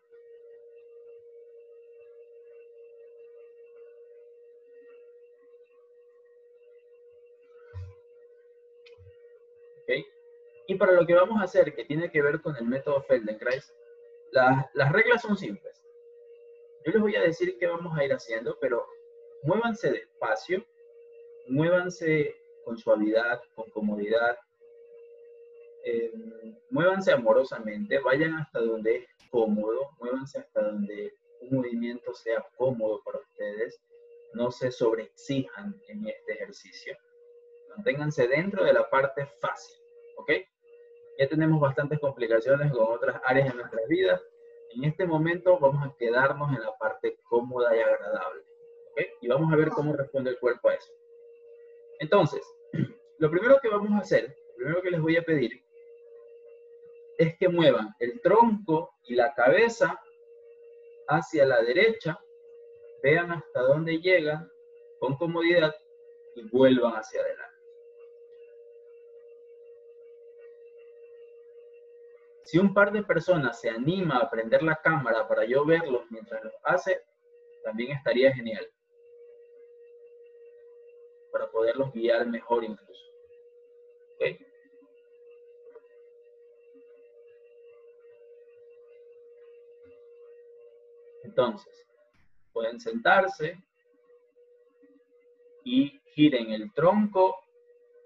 [10.68, 13.74] Y para lo que vamos a hacer, que tiene que ver con el método Feldenkrais,
[14.33, 15.83] las reglas son simples.
[16.85, 18.87] Yo les voy a decir qué vamos a ir haciendo, pero
[19.44, 20.62] muévanse despacio,
[21.48, 24.37] muévanse con suavidad, con comodidad,
[25.85, 26.12] eh,
[26.68, 33.20] muévanse amorosamente, vayan hasta donde es cómodo, muévanse hasta donde un movimiento sea cómodo para
[33.20, 33.81] ustedes,
[34.35, 36.94] no se sobreexijan en este ejercicio,
[37.74, 39.78] manténganse dentro de la parte fácil,
[40.18, 40.33] ¿ok?
[41.18, 44.20] Ya tenemos bastantes complicaciones con otras áreas de nuestras vidas.
[44.70, 48.42] En este momento vamos a quedarnos en la parte cómoda y agradable.
[49.20, 50.92] Y vamos a ver cómo responde el cuerpo a eso.
[51.98, 52.42] Entonces,
[53.18, 55.61] lo primero que vamos a hacer, lo primero que les voy a pedir,
[57.18, 60.00] es que muevan el tronco y la cabeza
[61.09, 62.16] hacia la derecha,
[63.02, 64.48] vean hasta dónde llegan
[65.00, 65.74] con comodidad
[66.37, 67.47] y vuelvan hacia adelante.
[72.48, 76.42] Si un par de personas se anima a prender la cámara para yo verlos mientras
[76.42, 77.02] los hace,
[77.62, 78.66] también estaría genial.
[81.30, 83.04] Para poderlos guiar mejor incluso.
[91.24, 91.87] Entonces,
[92.54, 93.62] pueden sentarse
[95.64, 97.37] y giren el tronco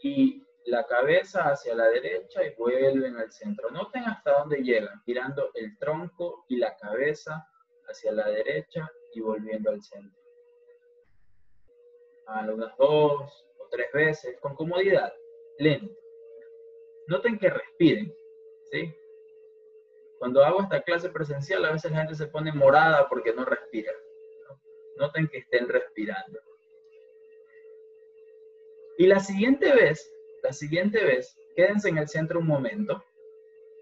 [0.02, 3.70] y la cabeza hacia la derecha y vuelven al centro.
[3.70, 7.46] Noten hasta dónde llegan, girando el tronco y la cabeza
[7.88, 10.20] hacia la derecha y volviendo al centro.
[12.27, 15.12] Háganlo unas dos o tres veces, con comodidad,
[15.59, 15.94] lento.
[17.09, 18.14] Noten que respiren,
[18.70, 18.94] ¿sí?
[20.18, 23.92] Cuando hago esta clase presencial, a veces la gente se pone morada porque no respira.
[24.96, 26.38] Noten que estén respirando.
[28.98, 33.02] Y la siguiente vez, la siguiente vez, quédense en el centro un momento,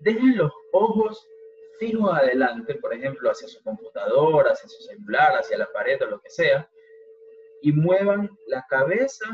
[0.00, 1.26] dejen los ojos
[1.78, 6.20] fijos adelante, por ejemplo, hacia su computadora, hacia su celular, hacia la pared o lo
[6.20, 6.70] que sea,
[7.62, 9.26] y muevan la cabeza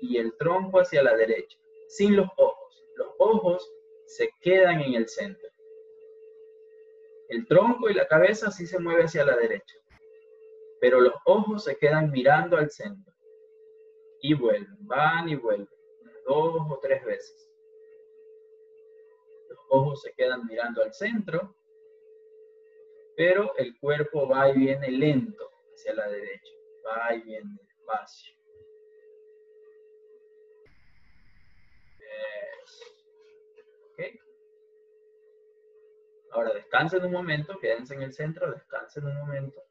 [0.00, 2.84] y el tronco hacia la derecha, sin los ojos.
[2.96, 3.70] Los ojos
[4.06, 5.48] se quedan en el centro.
[7.28, 9.78] El tronco y la cabeza sí se mueve hacia la derecha,
[10.80, 13.12] pero los ojos se quedan mirando al centro.
[14.20, 15.68] Y vuelven, van y vuelven,
[16.26, 17.50] dos o tres veces.
[19.48, 21.54] Los ojos se quedan mirando al centro,
[23.16, 26.52] pero el cuerpo va y viene lento hacia la derecha,
[26.86, 28.34] va y viene despacio.
[36.34, 39.62] Ahora descansen un momento, quédense en el centro, descansen un momento.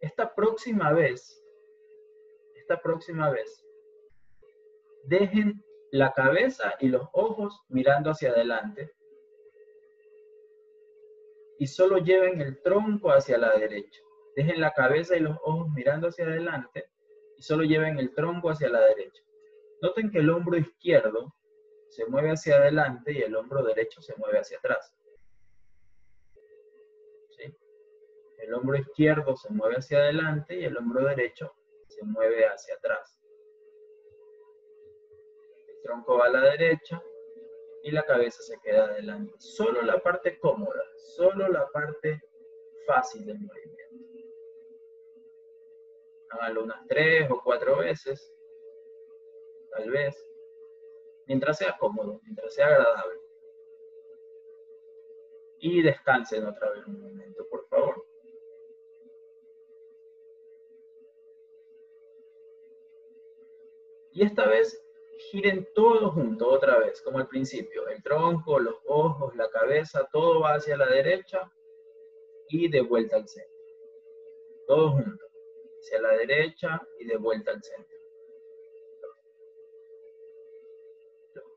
[0.00, 1.45] Esta próxima vez,
[2.68, 3.64] esta próxima vez,
[5.04, 8.92] dejen la cabeza y los ojos mirando hacia adelante
[11.60, 14.00] y solo lleven el tronco hacia la derecha.
[14.34, 16.90] Dejen la cabeza y los ojos mirando hacia adelante
[17.36, 19.22] y solo lleven el tronco hacia la derecha.
[19.80, 21.32] Noten que el hombro izquierdo
[21.88, 24.92] se mueve hacia adelante y el hombro derecho se mueve hacia atrás.
[28.38, 31.54] El hombro izquierdo se mueve hacia adelante y el hombro derecho
[31.96, 33.18] se mueve hacia atrás.
[35.68, 37.02] El tronco va a la derecha
[37.82, 39.32] y la cabeza se queda adelante.
[39.38, 40.82] Solo la parte cómoda,
[41.16, 42.20] solo la parte
[42.86, 43.76] fácil del movimiento.
[46.30, 48.32] Háganlo unas tres o cuatro veces,
[49.70, 50.26] tal vez
[51.26, 53.20] mientras sea cómodo, mientras sea agradable.
[55.58, 57.65] Y descansen otra vez un momento, por
[64.16, 64.82] Y esta vez
[65.30, 67.86] giren todo junto otra vez, como al principio.
[67.88, 71.52] El tronco, los ojos, la cabeza, todo va hacia la derecha
[72.48, 73.58] y de vuelta al centro.
[74.66, 75.22] Todo junto.
[75.80, 77.96] Hacia la derecha y de vuelta al centro.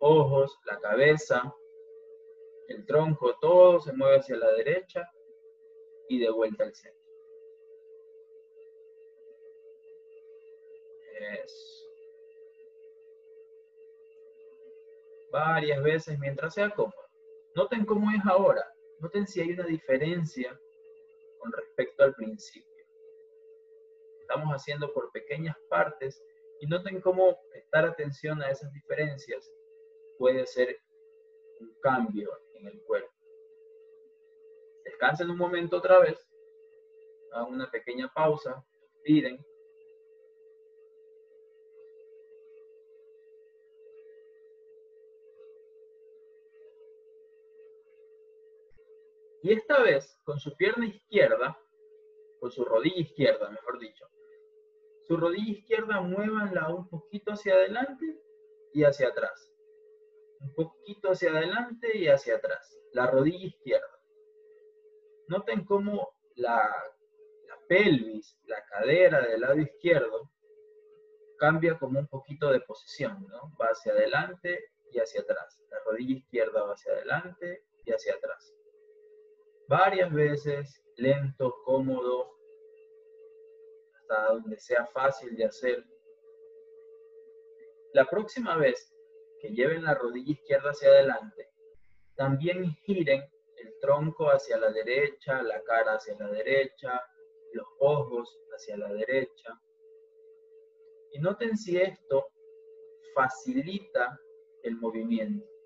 [0.01, 1.55] ojos, la cabeza,
[2.67, 5.09] el tronco, todo se mueve hacia la derecha
[6.09, 6.99] y de vuelta al centro.
[15.31, 16.95] Varias veces mientras sea cómodo.
[17.55, 18.65] Noten cómo es ahora.
[18.99, 20.59] Noten si hay una diferencia
[21.39, 22.69] con respecto al principio.
[24.21, 26.21] Estamos haciendo por pequeñas partes
[26.59, 29.49] y noten cómo prestar atención a esas diferencias
[30.19, 30.77] puede ser
[31.61, 33.09] un cambio en el cuerpo.
[34.83, 36.19] Descansen un momento otra vez,
[37.31, 39.43] hagan una pequeña pausa, respiren.
[49.41, 51.57] Y esta vez, con su pierna izquierda,
[52.39, 54.07] con su rodilla izquierda, mejor dicho,
[55.07, 58.21] su rodilla izquierda muévanla un poquito hacia adelante
[58.73, 59.49] y hacia atrás
[60.39, 63.99] un poquito hacia adelante y hacia atrás, la rodilla izquierda.
[65.27, 66.73] Noten cómo la,
[67.47, 70.31] la pelvis, la cadera del lado izquierdo,
[71.37, 73.55] cambia como un poquito de posición, ¿no?
[73.61, 75.61] Va hacia adelante y hacia atrás.
[75.69, 78.53] La rodilla izquierda va hacia adelante y hacia atrás.
[79.69, 82.35] Varias veces, lento, cómodo,
[83.93, 85.83] hasta donde sea fácil de hacer.
[87.93, 88.91] La próxima vez
[89.39, 91.49] que lleven la rodilla izquierda hacia adelante,
[92.15, 93.21] también giren
[93.57, 97.03] el tronco hacia la derecha, la cara hacia la derecha,
[97.53, 99.53] los ojos hacia la derecha.
[101.11, 102.25] Y noten si esto
[103.13, 104.19] facilita
[104.63, 105.58] el movimiento.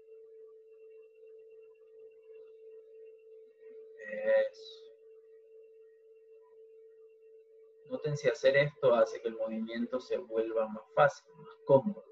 [7.93, 12.03] Noten hacer esto hace que el movimiento se vuelva más fácil, más cómodo,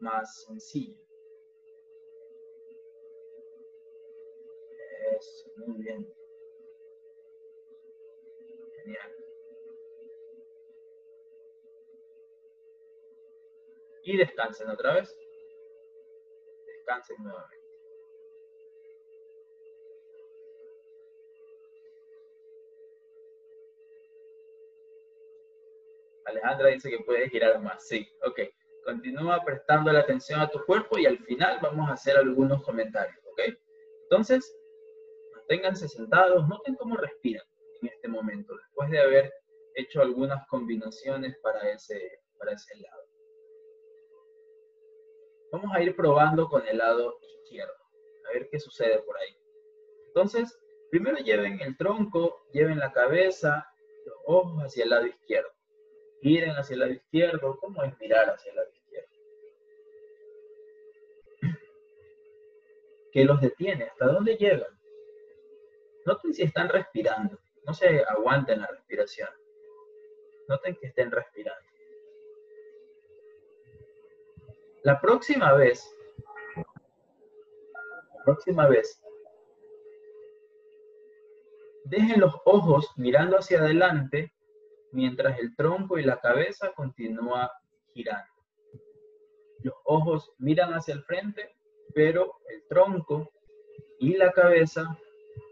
[0.00, 1.00] más sencillo.
[5.16, 6.12] Eso, muy bien.
[8.82, 9.12] Genial.
[14.02, 15.16] Y descansen otra vez.
[16.66, 17.57] Descansen nuevamente.
[26.28, 27.86] Alejandra dice que puedes girar más.
[27.86, 28.40] Sí, ok.
[28.84, 33.18] Continúa prestando la atención a tu cuerpo y al final vamos a hacer algunos comentarios,
[33.26, 33.54] ¿ok?
[34.04, 34.56] Entonces,
[35.34, 37.44] manténganse sentados, noten cómo respiran
[37.82, 39.32] en este momento, después de haber
[39.74, 43.02] hecho algunas combinaciones para ese, para ese lado.
[45.52, 47.74] Vamos a ir probando con el lado izquierdo,
[48.28, 49.36] a ver qué sucede por ahí.
[50.06, 50.58] Entonces,
[50.90, 53.66] primero lleven el tronco, lleven la cabeza,
[54.06, 55.57] los ojos hacia el lado izquierdo
[56.20, 59.08] giren hacia el lado izquierdo, ¿cómo es hacia el lado izquierdo?
[63.12, 63.84] ¿Qué los detiene?
[63.84, 64.78] ¿Hasta dónde llegan?
[66.04, 69.28] Noten si están respirando, no se aguanten la respiración.
[70.48, 71.68] Noten que estén respirando.
[74.84, 75.94] La próxima vez,
[76.56, 79.02] la próxima vez,
[81.84, 84.32] dejen los ojos mirando hacia adelante
[84.92, 87.50] mientras el tronco y la cabeza continúa
[87.92, 88.32] girando.
[89.62, 91.56] Los ojos miran hacia el frente,
[91.94, 93.30] pero el tronco
[93.98, 94.96] y la cabeza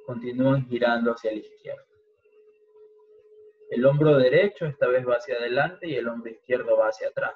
[0.06, 1.84] continúan girando hacia la izquierda.
[3.70, 7.34] El hombro derecho esta vez va hacia adelante y el hombro izquierdo va hacia atrás.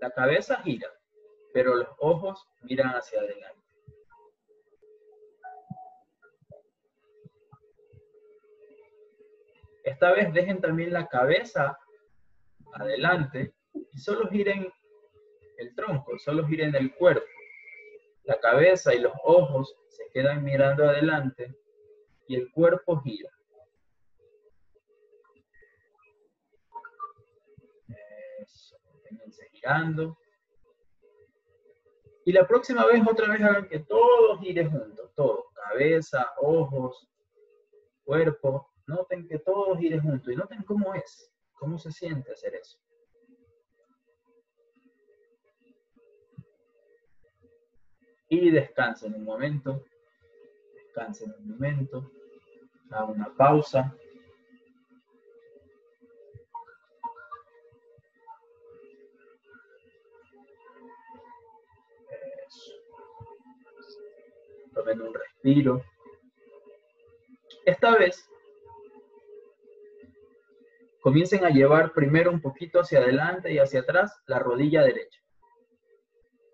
[0.00, 0.88] La cabeza gira,
[1.52, 3.61] pero los ojos miran hacia adelante.
[9.84, 11.78] Esta vez dejen también la cabeza
[12.74, 14.72] adelante y solo giren
[15.58, 17.26] el tronco, solo giren el cuerpo.
[18.24, 21.54] La cabeza y los ojos se quedan mirando adelante
[22.28, 23.30] y el cuerpo gira.
[28.40, 28.76] Eso,
[29.50, 30.16] girando.
[32.24, 37.08] Y la próxima vez otra vez hagan que todo gire juntos, todo, cabeza, ojos,
[38.04, 42.78] cuerpo, Noten que todo gire junto y noten cómo es, cómo se siente hacer eso.
[48.28, 49.84] Y descansen un momento,
[50.74, 52.10] descansen un momento,
[52.90, 53.96] hagan una pausa.
[62.46, 62.72] Eso.
[64.74, 65.82] Tomen un respiro.
[67.64, 68.28] Esta vez
[71.02, 75.20] Comiencen a llevar primero un poquito hacia adelante y hacia atrás la rodilla derecha.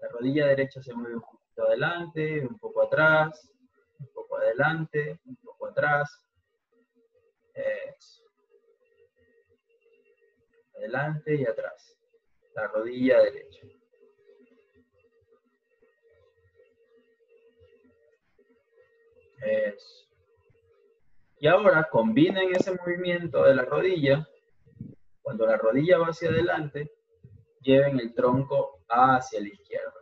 [0.00, 3.52] La rodilla derecha se mueve un poquito adelante, un poco atrás,
[3.98, 6.24] un poco adelante, un poco atrás.
[7.52, 8.24] Eso.
[10.78, 11.98] Adelante y atrás.
[12.54, 13.66] La rodilla derecha.
[19.42, 20.08] Eso.
[21.38, 24.26] Y ahora combinen ese movimiento de la rodilla
[25.28, 26.90] cuando la rodilla va hacia adelante,
[27.60, 29.92] lleven el tronco hacia la izquierda.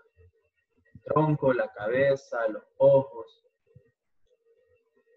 [1.03, 3.45] Tronco, la cabeza, los ojos.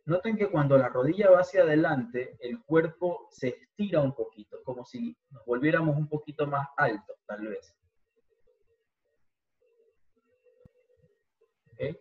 [0.06, 4.84] Noten que cuando la rodilla va hacia adelante, el cuerpo se estira un poquito, como
[4.84, 7.78] si nos volviéramos un poquito más altos, tal vez.
[11.78, 11.98] Es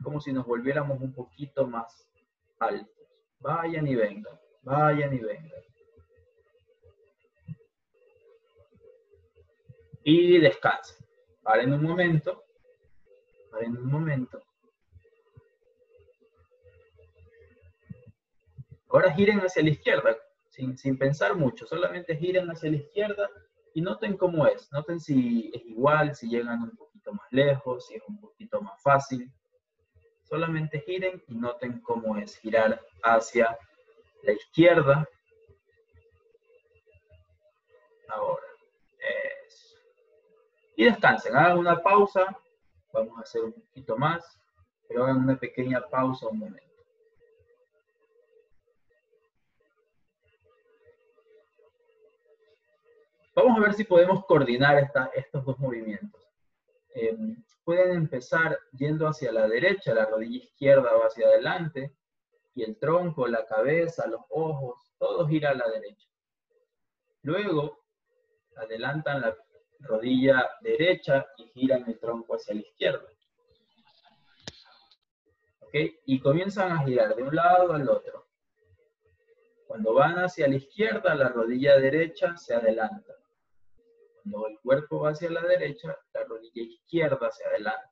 [0.00, 2.08] como si nos volviéramos un poquito más
[2.60, 3.08] altos.
[3.40, 4.45] Vayan y vengan.
[4.66, 5.62] Vayan y vengan.
[10.02, 11.06] Y descansen.
[11.40, 12.42] Paren un momento.
[13.52, 14.42] Paren un momento.
[18.88, 20.16] Ahora giren hacia la izquierda,
[20.48, 21.64] sin, sin, pensar mucho.
[21.64, 23.30] Solamente giren hacia la izquierda
[23.72, 24.72] y noten cómo es.
[24.72, 28.82] Noten si es igual, si llegan un poquito más lejos, si es un poquito más
[28.82, 29.32] fácil.
[30.24, 33.56] Solamente giren y noten cómo es girar hacia
[34.26, 35.08] la izquierda.
[38.08, 38.46] Ahora,
[39.46, 39.76] eso.
[40.76, 42.36] descansen, hagan una pausa,
[42.92, 44.38] vamos a hacer un poquito más,
[44.88, 46.66] pero hagan una pequeña pausa un momento.
[53.34, 56.22] Vamos a ver si podemos coordinar estos dos movimientos.
[56.94, 61.94] Em, pueden empezar yendo hacia la derecha, la rodilla izquierda va hacia adelante,
[62.56, 66.08] y el tronco, la cabeza, los ojos, todo gira a la derecha.
[67.22, 67.84] Luego,
[68.56, 69.36] adelantan la
[69.80, 73.06] rodilla derecha y giran el tronco hacia la izquierda.
[75.60, 75.74] ¿Ok?
[76.06, 78.26] Y comienzan a girar de un lado al otro.
[79.66, 83.12] Cuando van hacia la izquierda, la rodilla derecha se adelanta.
[84.22, 87.90] Cuando el cuerpo va hacia la derecha, la rodilla izquierda hacia adelante.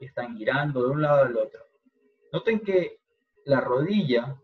[0.00, 1.64] Están girando de un lado al otro.
[2.32, 3.00] Noten que
[3.44, 4.40] la rodilla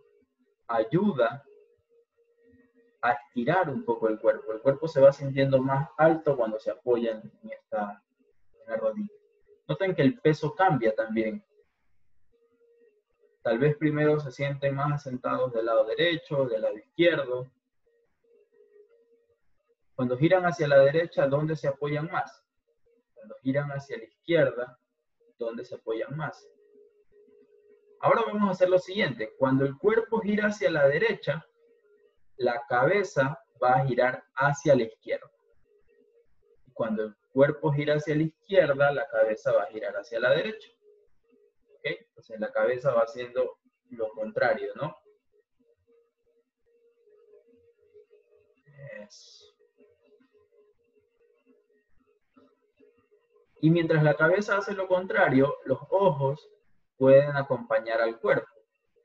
[0.68, 1.44] ayuda
[3.02, 4.52] a estirar un poco el cuerpo.
[4.52, 8.02] El cuerpo se va sintiendo más alto cuando se apoya en, esta
[8.78, 9.12] rodilla.
[9.66, 11.44] Noten que el peso cambia también.
[13.42, 17.50] Tal vez primero se sienten más asentados del lado derecho, del lado izquierdo.
[19.94, 22.44] Cuando giran hacia la derecha, ¿dónde se apoyan más?
[23.14, 24.78] Cuando giran hacia la izquierda,
[25.44, 26.48] ¿dónde se apoyan más?
[28.00, 29.34] Ahora vamos a hacer lo siguiente.
[29.38, 31.44] Cuando el cuerpo gira hacia la derecha,
[32.36, 35.30] la cabeza va a girar hacia la izquierda.
[36.72, 40.70] Cuando el cuerpo gira hacia la izquierda, la cabeza va a girar hacia la derecha.
[41.82, 43.58] Entonces la cabeza va haciendo
[43.90, 44.96] lo contrario, ¿no?
[53.60, 56.48] Y mientras la cabeza hace lo contrario, los ojos
[56.96, 58.48] pueden acompañar al cuerpo.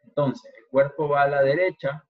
[0.03, 2.05] Entonces, el cuerpo va a la derecha,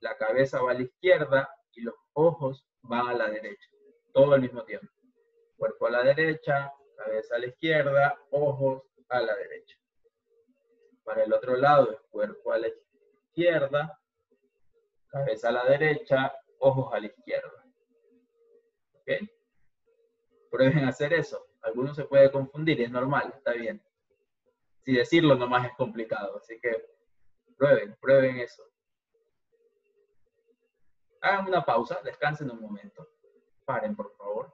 [0.00, 3.68] la cabeza va a la izquierda y los ojos van a la derecha,
[4.12, 4.88] todo al mismo tiempo.
[5.56, 9.76] Cuerpo a la derecha, cabeza a la izquierda, ojos a la derecha.
[11.04, 14.00] Para el otro lado es cuerpo a la izquierda,
[15.08, 17.64] cabeza a la derecha, ojos a la izquierda.
[18.94, 19.39] ¿Ok?
[20.50, 21.46] Prueben hacer eso.
[21.62, 23.82] Algunos se puede confundir, es normal, está bien.
[24.84, 26.70] Si decirlo nomás es complicado, así que
[27.56, 28.64] prueben, prueben eso.
[31.20, 33.06] Hagan una pausa, descansen un momento.
[33.64, 34.52] Paren, por favor.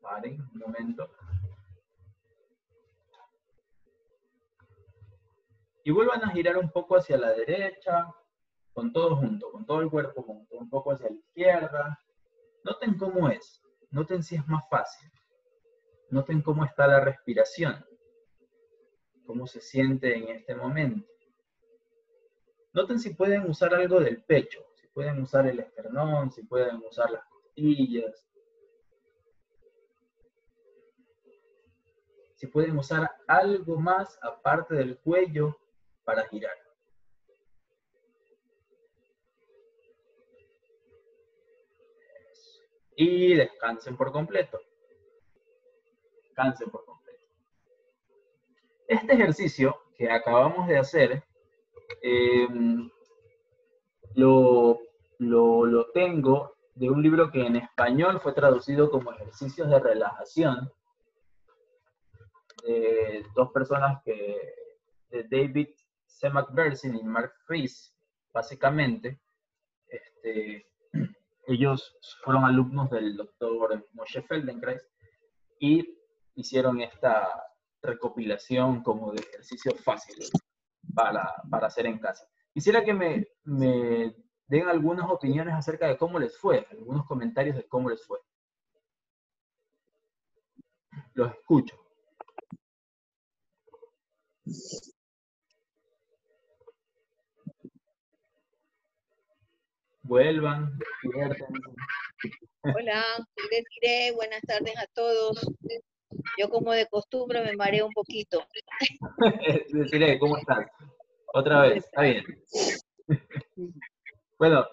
[0.00, 1.10] Paren un momento.
[5.86, 8.12] Y vuelvan a girar un poco hacia la derecha,
[8.72, 12.00] con todo junto, con todo el cuerpo junto, un poco hacia la izquierda.
[12.64, 13.62] Noten cómo es,
[13.92, 15.08] noten si es más fácil.
[16.10, 17.86] Noten cómo está la respiración,
[19.26, 21.08] cómo se siente en este momento.
[22.72, 27.12] Noten si pueden usar algo del pecho, si pueden usar el esternón, si pueden usar
[27.12, 28.26] las costillas.
[32.34, 35.56] Si pueden usar algo más aparte del cuello
[36.06, 36.56] para girar.
[42.96, 44.58] Y descansen por completo.
[46.22, 47.24] Descansen por completo.
[48.86, 51.24] Este ejercicio que acabamos de hacer,
[52.00, 52.88] em,
[54.14, 54.78] lo,
[55.18, 60.72] lo, lo tengo de un libro que en español fue traducido como ejercicios de relajación
[62.62, 64.38] de dos personas que,
[65.10, 65.68] de David
[66.16, 66.30] C.
[66.30, 67.94] McPherson y Mark Fries,
[68.32, 69.20] básicamente,
[69.86, 70.66] este,
[71.46, 71.94] ellos
[72.24, 74.88] fueron alumnos del doctor Moshe Feldenkrais
[75.60, 75.86] y
[76.34, 77.28] hicieron esta
[77.82, 80.30] recopilación como de ejercicios fáciles
[80.94, 82.26] para, para hacer en casa.
[82.52, 87.68] Quisiera que me, me den algunas opiniones acerca de cómo les fue, algunos comentarios de
[87.68, 88.18] cómo les fue.
[91.12, 91.76] Los escucho
[100.06, 100.78] vuelvan,
[102.62, 103.04] Hola,
[103.80, 105.46] diré, buenas tardes a todos.
[106.38, 108.44] Yo como de costumbre me mareo un poquito.
[109.72, 110.66] Deciré, ¿cómo estás?
[111.32, 112.24] Otra vez, está bien.
[114.38, 114.66] bueno,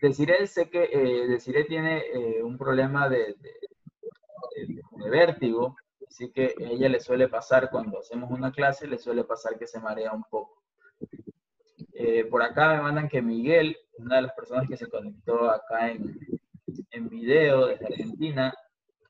[0.00, 5.76] Deciré, sé que eh, Deciré tiene eh, un problema de, de, vértigo,
[6.08, 9.66] así que a ella le suele pasar cuando hacemos una clase, le suele pasar que
[9.66, 10.62] se marea un poco.
[11.98, 15.90] Eh, por acá me mandan que Miguel, una de las personas que se conectó acá
[15.90, 16.18] en,
[16.90, 18.52] en video desde Argentina,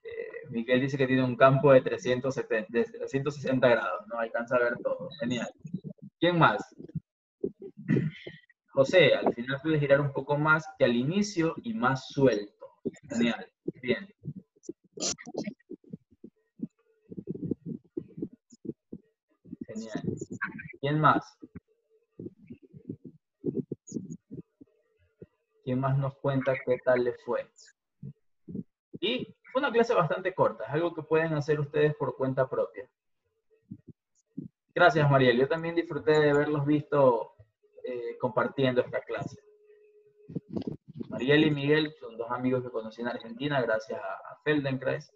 [0.04, 4.20] eh, Miguel dice que tiene un campo de, 370, de 360 grados, ¿no?
[4.20, 5.08] Alcanza a ver todo.
[5.18, 5.48] Genial.
[6.20, 6.62] ¿Quién más?
[8.68, 12.66] José, al final puedes girar un poco más que al inicio y más suelto.
[13.08, 13.50] Genial,
[13.82, 14.08] bien.
[19.66, 20.02] Genial.
[20.80, 21.36] ¿Quién más?
[25.76, 27.46] ¿Quién más nos cuenta qué tal le fue?
[28.98, 32.88] Y fue una clase bastante corta, es algo que pueden hacer ustedes por cuenta propia.
[34.74, 35.36] Gracias, Mariel.
[35.36, 37.34] Yo también disfruté de haberlos visto
[37.84, 39.38] eh, compartiendo esta clase.
[41.10, 45.12] Mariel y Miguel son dos amigos que conocí en Argentina gracias a, Feldenkrais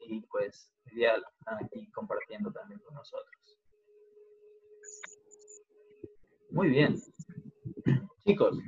[0.00, 3.58] y pues ya están aquí compartiendo también con nosotros.
[6.50, 7.00] Muy bien.
[8.26, 8.58] Chicos,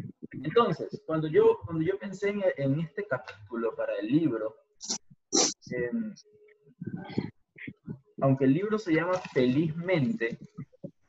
[0.55, 4.55] entonces, cuando yo, cuando yo pensé en, este capítulo para el libro,
[5.71, 6.15] em,
[8.21, 10.39] aunque el libro se llama Felizmente,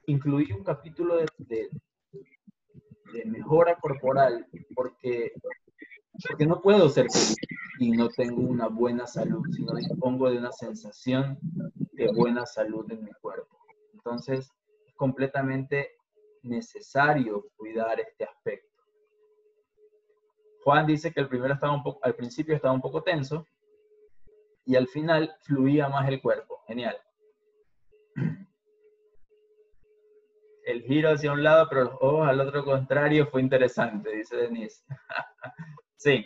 [0.06, 5.34] incluí un capítulo de, de, mejora corporal porque,
[6.30, 7.36] porque no puedo ser feliz
[7.80, 11.38] y no tengo una buena salud, sino dispongo de una sensación
[11.92, 13.58] de buena salud en mi cuerpo.
[13.94, 14.50] Entonces,
[14.88, 15.92] es completamente
[16.44, 18.00] necesario cuidar.
[20.64, 23.46] Juan dice que al principio estaba un poco tenso
[24.66, 26.64] y al final fluía más el cuerpo.
[26.68, 26.98] Genial.
[30.66, 34.86] El giro hacia un lado, pero los ojos al otro contrario fue interesante, dice Denise.
[35.98, 36.26] sí.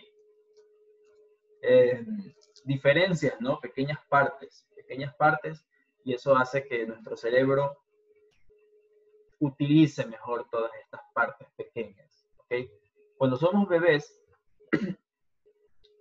[1.64, 2.06] Eh,
[2.64, 3.60] diferencias, ¿no?
[3.60, 5.66] Pequeñas partes, pequeñas partes,
[6.04, 7.80] y eso hace que nuestro cerebro
[9.40, 12.28] utilice mejor todas estas partes pequeñas.
[12.38, 12.70] ¿okay?
[13.18, 14.22] Cuando somos bebés,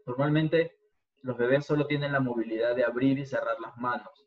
[0.07, 0.79] normalmente
[1.23, 4.27] los bebés solo tienen la movilidad de abrir y cerrar las manos.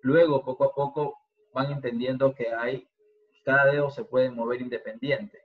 [0.00, 1.18] Luego, poco a poco,
[1.52, 2.88] van entendiendo que hay,
[3.44, 5.42] cada dedo se puede mover independiente.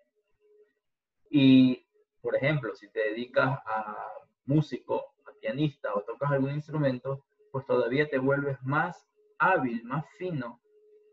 [1.30, 1.86] Y,
[2.22, 4.12] por ejemplo, si te dedicas a
[4.46, 9.08] músico, a pianista o tocas algún instrumento, pues todavía te vuelves más
[9.38, 10.60] hábil, más fino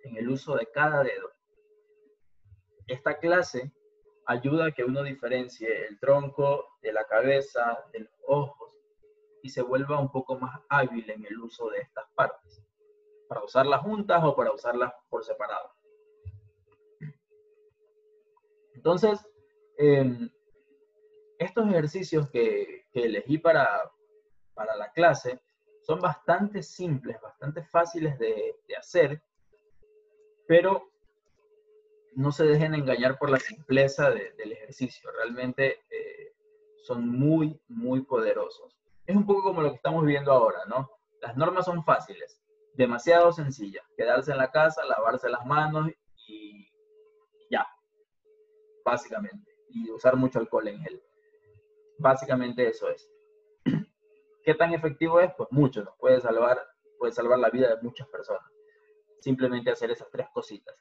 [0.05, 1.37] en el uso de cada dedo
[2.87, 3.73] esta clase
[4.27, 8.73] ayuda a que uno diferencie el tronco de la cabeza, de los ojos,
[9.43, 12.63] y se vuelva un poco más hábil en el uso de estas partes,
[13.29, 15.71] para usarlas juntas o para usarlas por separado.
[18.75, 19.19] Entonces,
[19.79, 20.29] em,
[21.39, 23.93] estos ejercicios que, elegí para,
[24.55, 25.39] para, la clase
[25.83, 29.23] son bastante simples, bastante fáciles de, de hacer,
[30.49, 30.96] pero
[32.17, 35.11] no se dejen engañar por la simpleza del ejercicio.
[35.13, 36.35] Realmente eh,
[36.83, 38.75] son muy, muy poderosos.
[39.07, 40.91] Es un poco como lo que estamos viendo ahora, ¿no?
[41.21, 42.41] Las normas son fáciles,
[42.73, 43.85] demasiado sencillas.
[43.99, 45.91] Quedarse en la casa, lavarse las manos
[46.27, 46.67] y
[47.51, 47.67] ya,
[48.83, 49.55] básicamente.
[49.69, 51.03] Y usar mucho alcohol en gel.
[51.99, 53.11] Básicamente eso es.
[54.43, 55.31] ¿Qué tan efectivo es?
[55.37, 56.59] Pues mucho, nos puede salvar,
[56.99, 58.51] puede salvar la vida de muchas personas.
[59.21, 60.75] Simplemente hacer esas tres cositas.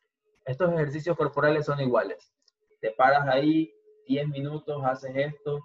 [0.46, 2.32] Estos ejercicios corporales son iguales.
[2.80, 3.74] Te paras ahí
[4.08, 5.64] 10 minutos, haces esto,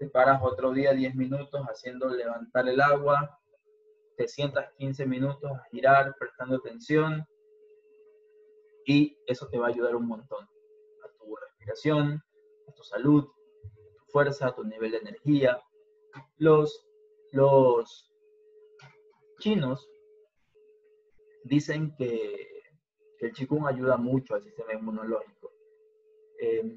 [0.00, 3.38] te paras otro día 10 minutos haciendo levantar el agua,
[4.16, 7.24] te sientas 15 minutos a girar, prestando atención,
[8.84, 10.44] y eso te va a ayudar un montón
[11.04, 12.20] a tu respiración,
[12.66, 15.62] a tu salud, a tu fuerza, a tu nivel de energía.
[16.38, 16.88] Los,
[17.30, 18.10] los
[19.38, 19.88] chinos
[21.44, 22.59] dicen que
[23.20, 25.52] el Qigong ayuda mucho al sistema inmunológico.
[26.38, 26.76] Em,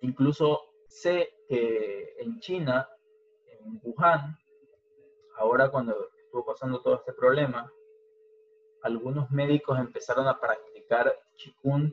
[0.00, 2.88] incluso sé que en China,
[3.46, 4.36] en Wuhan,
[5.36, 7.72] ahora cuando estuvo pasando todo este problema,
[8.82, 11.92] algunos médicos empezaron a practicar Qigong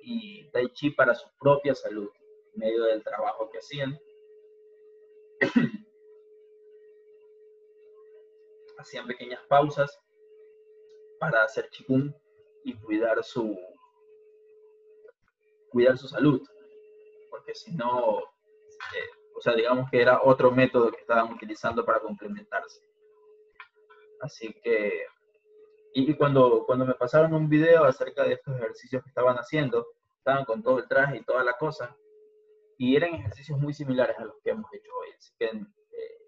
[0.00, 2.10] y Tai Chi para su propia salud,
[2.52, 3.98] en medio del trabajo que hacían.
[8.78, 9.98] hacían pequeñas pausas
[11.18, 12.12] para hacer chikung
[12.64, 13.58] y cuidar su,
[15.70, 16.42] cuidar su salud.
[17.30, 22.00] Porque si no, eh, o sea, digamos que era otro método que estaban utilizando para
[22.00, 22.80] complementarse.
[24.20, 25.06] Así que,
[25.92, 29.86] y, cuando, cuando me pasaron un video acerca de estos ejercicios que estaban haciendo,
[30.18, 31.96] estaban con todo el traje y toda la cosa,
[32.78, 35.08] y eran ejercicios muy similares a los que hemos hecho hoy.
[35.16, 36.18] Así que eh,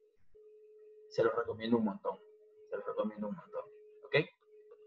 [1.09, 2.19] se los recomiendo un montón.
[2.69, 3.76] Se los recomiendo un montón.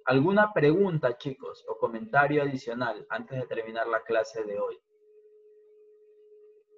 [0.10, 4.76] ¿Alguna pregunta, chicos, o comentario adicional antes de terminar la clase de hoy?